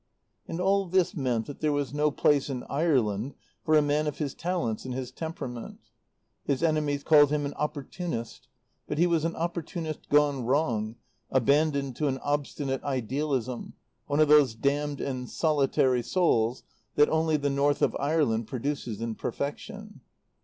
And 0.47 0.59
all 0.59 0.87
this 0.87 1.15
meant 1.15 1.45
that 1.45 1.59
there 1.59 1.71
was 1.71 1.93
no 1.93 2.09
place 2.09 2.49
in 2.49 2.63
Ireland 2.67 3.35
for 3.63 3.75
a 3.75 3.83
man 3.83 4.07
of 4.07 4.17
his 4.17 4.33
talents 4.33 4.83
and 4.83 4.95
his 4.95 5.11
temperament. 5.11 5.91
His 6.43 6.63
enemies 6.63 7.03
called 7.03 7.29
him 7.29 7.45
an 7.45 7.53
opportunist: 7.53 8.47
but 8.87 8.97
he 8.97 9.05
was 9.05 9.25
a 9.25 9.35
opportunist 9.35 10.09
gone 10.09 10.43
wrong, 10.43 10.95
abandoned 11.29 11.95
to 11.97 12.07
an 12.07 12.17
obstinate 12.23 12.83
idealism, 12.83 13.73
one 14.07 14.19
of 14.19 14.27
those 14.27 14.55
damned 14.55 15.01
and 15.01 15.29
solitary 15.29 16.01
souls 16.01 16.63
that 16.95 17.07
only 17.09 17.37
the 17.37 17.51
north 17.51 17.83
of 17.83 17.95
Ireland 17.99 18.47
produces 18.47 19.01
in 19.01 19.13
perfection. 19.13 20.01